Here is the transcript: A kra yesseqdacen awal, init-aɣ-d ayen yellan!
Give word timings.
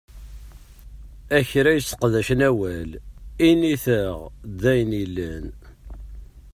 A 1.37 1.39
kra 1.49 1.71
yesseqdacen 1.75 2.41
awal, 2.49 2.91
init-aɣ-d 3.47 4.61
ayen 4.71 4.91
yellan! 4.99 5.45